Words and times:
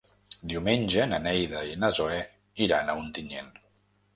Diumenge 0.53 1.03
na 1.11 1.19
Neida 1.27 1.61
i 1.73 1.75
na 1.83 1.91
Zoè 1.99 2.17
iran 2.69 2.91
a 2.91 2.97
Ontinyent. 3.03 3.53